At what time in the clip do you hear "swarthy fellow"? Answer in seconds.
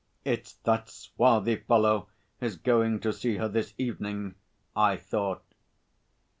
0.89-2.07